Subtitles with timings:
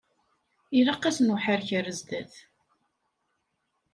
[0.79, 2.33] Ilaq-asen uḥerrek ar zdat.